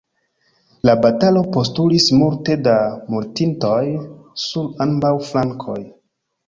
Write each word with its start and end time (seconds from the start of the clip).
La 0.89 0.95
batalo 1.01 1.43
postulis 1.57 2.09
multe 2.21 2.57
da 2.69 2.75
mortintoj 3.17 3.81
sur 4.49 4.75
ambaŭ 4.89 5.15
flankoj. 5.31 5.81